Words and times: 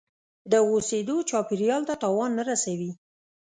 د 0.51 0.53
اوسیدو 0.71 1.15
چاپیریال 1.29 1.81
ته 1.89 1.95
تاوان 2.03 2.29
نه 2.39 2.43
رسوي. 2.49 2.91